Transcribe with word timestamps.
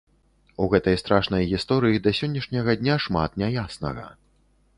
У 0.63 0.69
гэтай 0.71 0.95
страшнай 1.01 1.43
гісторыі 1.51 1.99
да 2.07 2.15
сённяшняга 2.21 2.71
дня 2.81 2.95
шмат 3.05 3.39
не 3.45 3.53
яснага. 3.67 4.13